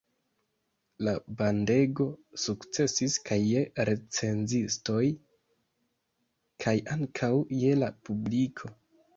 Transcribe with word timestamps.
La 1.07 1.11
bandego 1.41 2.07
sukcesis 2.43 3.17
kaj 3.29 3.37
je 3.49 3.61
recenzistoj 3.91 5.05
kaj 6.67 6.75
ankaŭ 6.97 7.33
je 7.63 7.79
la 7.85 7.93
publiko. 8.09 8.75